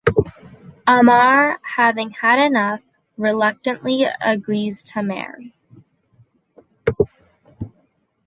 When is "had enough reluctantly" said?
2.09-4.05